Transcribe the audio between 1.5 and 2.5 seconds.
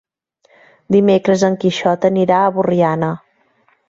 Quixot anirà a